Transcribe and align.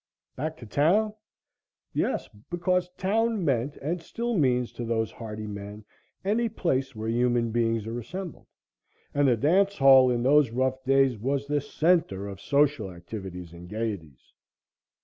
Back 0.35 0.57
to 0.57 0.65
town? 0.65 1.13
Yes, 1.93 2.27
because 2.49 2.89
"town" 2.97 3.45
meant 3.45 3.77
and 3.83 4.01
still 4.01 4.35
means 4.35 4.71
to 4.71 4.83
those 4.83 5.11
hardy 5.11 5.45
men 5.45 5.85
any 6.25 6.49
place 6.49 6.95
where 6.95 7.07
human 7.07 7.51
beings 7.51 7.85
are 7.85 7.99
assembled, 7.99 8.47
and 9.13 9.27
the 9.27 9.37
dance 9.37 9.77
hall, 9.77 10.09
in 10.09 10.23
those 10.23 10.49
rough 10.49 10.83
days, 10.85 11.19
was 11.19 11.45
the 11.45 11.61
center 11.61 12.27
of 12.27 12.41
social 12.41 12.89
activities 12.89 13.53
and 13.53 13.69
gaieties. 13.69 14.33